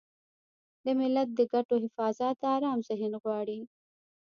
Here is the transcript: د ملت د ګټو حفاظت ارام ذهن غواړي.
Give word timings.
د 0.83 0.85
ملت 0.99 1.29
د 1.35 1.39
ګټو 1.53 1.75
حفاظت 1.83 2.37
ارام 2.55 2.79
ذهن 2.89 3.13
غواړي. 3.23 3.59